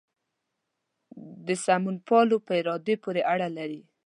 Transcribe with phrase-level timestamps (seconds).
[1.47, 3.81] د سمونپالو په ارادې پورې اړه لري.